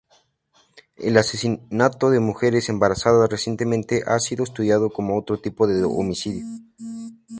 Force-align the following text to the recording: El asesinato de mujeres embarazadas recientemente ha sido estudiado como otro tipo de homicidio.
El 0.97 1.15
asesinato 1.15 2.09
de 2.09 2.19
mujeres 2.19 2.69
embarazadas 2.69 3.29
recientemente 3.29 4.01
ha 4.07 4.17
sido 4.17 4.43
estudiado 4.43 4.89
como 4.89 5.15
otro 5.15 5.39
tipo 5.39 5.67
de 5.67 5.83
homicidio. 5.83 6.43